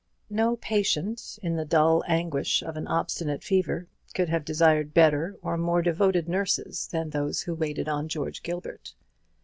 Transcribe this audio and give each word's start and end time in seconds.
No 0.31 0.55
patient, 0.55 1.37
in 1.43 1.57
the 1.57 1.63
dull 1.63 2.03
anguish 2.07 2.63
of 2.63 2.75
an 2.75 2.87
obstinate 2.87 3.43
fever, 3.43 3.87
could 4.15 4.29
have 4.29 4.43
desired 4.43 4.95
better 4.95 5.37
or 5.43 5.57
more 5.59 5.83
devoted 5.83 6.27
nurses 6.27 6.87
than 6.91 7.11
those 7.11 7.43
who 7.43 7.53
waited 7.53 7.87
on 7.87 8.07
George 8.07 8.41
Gilbert. 8.41 8.95